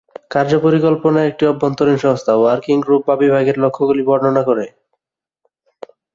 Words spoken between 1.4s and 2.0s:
অভ্যন্তরীণ